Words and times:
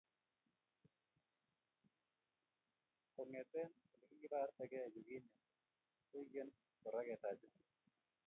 Kongete 3.13 3.61
ulikibarte 4.01 4.63
ke 4.69 4.79
yukinye, 4.93 5.19
koikeni 6.09 6.51
kora 6.81 6.99
ketajin? 7.07 7.53